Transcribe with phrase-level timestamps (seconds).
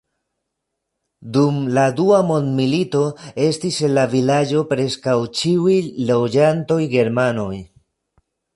[1.35, 3.03] Dum la dua mondmilito
[3.49, 5.77] estis en la vilaĝo preskaŭ ĉiuj
[6.11, 7.55] loĝantoj germanoj.